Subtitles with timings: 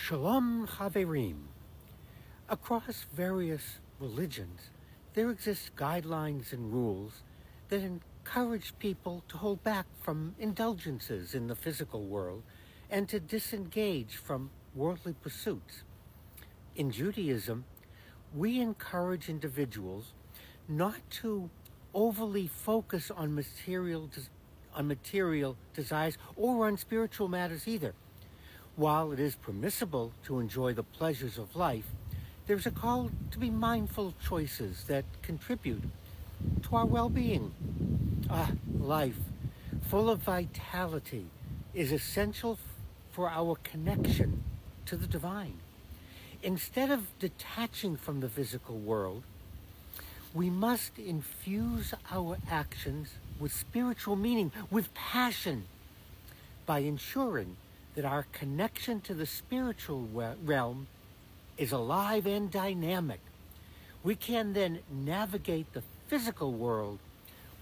[0.00, 1.48] Shalom Chaverim.
[2.48, 4.70] Across various religions,
[5.14, 7.24] there exist guidelines and rules
[7.68, 12.44] that encourage people to hold back from indulgences in the physical world
[12.88, 15.82] and to disengage from worldly pursuits.
[16.76, 17.64] In Judaism,
[18.32, 20.12] we encourage individuals
[20.68, 21.50] not to
[21.92, 24.08] overly focus on material
[24.74, 27.94] on material desires or on spiritual matters either.
[28.78, 31.86] While it is permissible to enjoy the pleasures of life,
[32.46, 35.82] there's a call to be mindful of choices that contribute
[36.62, 37.52] to our well-being.
[38.30, 39.18] Ah, life,
[39.88, 41.26] full of vitality,
[41.74, 42.56] is essential
[43.10, 44.44] for our connection
[44.86, 45.58] to the divine.
[46.44, 49.24] Instead of detaching from the physical world,
[50.32, 53.08] we must infuse our actions
[53.40, 55.64] with spiritual meaning, with passion,
[56.64, 57.56] by ensuring
[57.98, 60.08] that our connection to the spiritual
[60.44, 60.86] realm
[61.56, 63.18] is alive and dynamic.
[64.04, 67.00] We can then navigate the physical world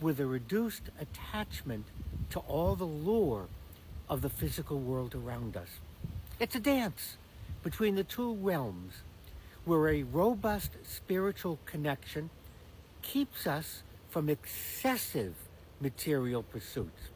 [0.00, 1.84] with a reduced attachment
[2.30, 3.46] to all the lure
[4.08, 5.68] of the physical world around us.
[6.40, 7.16] It's a dance
[7.62, 8.94] between the two realms
[9.64, 12.28] where a robust spiritual connection
[13.02, 15.36] keeps us from excessive
[15.80, 17.13] material pursuits.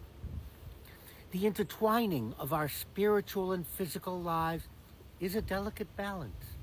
[1.31, 4.65] The intertwining of our spiritual and physical lives
[5.21, 6.57] is a delicate balance.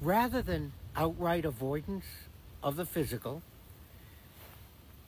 [0.00, 2.04] Rather than outright avoidance
[2.60, 3.40] of the physical,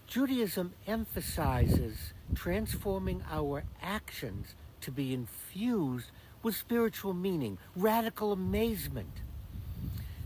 [0.06, 6.12] Judaism emphasizes transforming our actions to be infused
[6.44, 9.20] with spiritual meaning, radical amazement.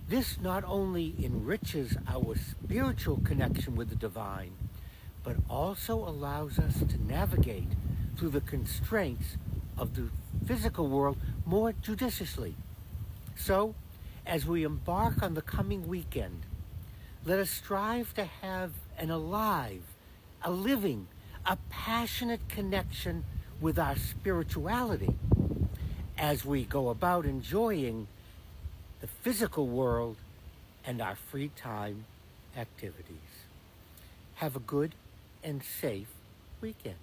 [0.07, 4.53] This not only enriches our spiritual connection with the divine,
[5.25, 7.69] but also allows us to navigate
[8.19, 9.37] through the constraints
[9.77, 10.09] of the
[10.45, 11.17] physical world
[11.47, 12.55] more judiciously.
[13.37, 13.75] So,
[14.27, 16.43] as we embark on the coming weekend,
[17.25, 19.83] let us strive to have an alive,
[20.43, 21.07] a living,
[21.47, 23.25] a passionate connection
[23.61, 25.15] with our spirituality
[26.17, 28.09] as we go about enjoying
[29.01, 30.17] the physical world
[30.85, 32.05] and our free time
[32.57, 33.47] activities.
[34.37, 34.95] Have a good
[35.45, 36.09] and safe
[36.61, 36.97] weekend.